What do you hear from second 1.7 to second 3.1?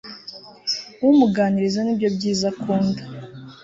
nibyo byiza akunda